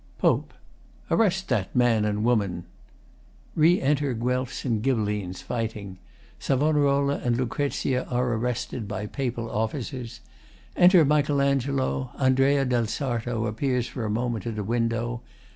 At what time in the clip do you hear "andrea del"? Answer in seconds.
12.17-12.87